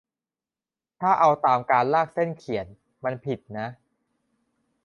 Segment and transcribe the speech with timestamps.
[0.99, 2.67] ถ้าเอาตามการลากเส้นเขียน
[3.03, 3.67] มันผิดนะ